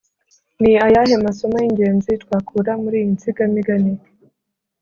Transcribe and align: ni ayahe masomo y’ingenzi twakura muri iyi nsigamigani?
ni 0.61 0.73
ayahe 0.85 1.15
masomo 1.25 1.55
y’ingenzi 1.59 2.11
twakura 2.23 2.71
muri 2.83 2.97
iyi 3.01 3.11
nsigamigani? 3.15 3.93